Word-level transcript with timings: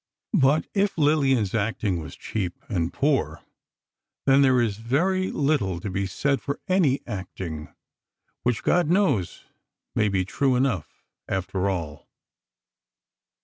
But 0.33 0.65
if 0.73 0.97
Lillian's 0.97 1.53
acting 1.53 1.99
was 1.99 2.15
cheap, 2.15 2.57
and 2.67 2.91
poor, 2.91 3.41
then 4.25 4.41
there 4.41 4.59
is 4.59 4.77
very 4.77 5.29
little 5.29 5.79
to 5.79 5.91
be 5.91 6.07
said 6.07 6.41
for 6.41 6.59
any 6.67 7.01
acting, 7.05 7.71
which, 8.41 8.63
God 8.63 8.89
knows, 8.89 9.43
may 9.93 10.09
be 10.09 10.25
true 10.25 10.55
enough, 10.55 11.03
after 11.29 11.69
all! 11.69 12.07